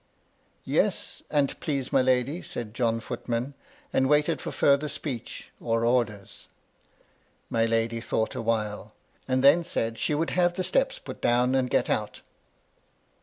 "Yes, 0.65 1.21
an't 1.29 1.59
please 1.59 1.93
my 1.93 2.01
lady," 2.01 2.41
said 2.41 2.73
John 2.73 2.99
Footman, 3.01 3.53
and 3.93 4.09
waited 4.09 4.41
for 4.41 4.51
further 4.51 4.87
speech 4.87 5.51
or 5.59 5.85
orders. 5.85 6.47
My 7.51 7.67
lady 7.67 8.01
thought 8.01 8.33
awhile, 8.33 8.95
and 9.27 9.43
then 9.43 9.63
said 9.63 9.99
she 9.99 10.15
would 10.15 10.31
have 10.31 10.55
the 10.55 10.63
steps 10.63 10.97
put 10.97 11.21
down 11.21 11.53
and 11.53 11.69
get 11.69 11.87
out. 11.87 12.21